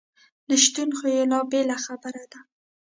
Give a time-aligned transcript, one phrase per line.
[0.49, 2.39] نشتون خو یې لا بله خبره ده.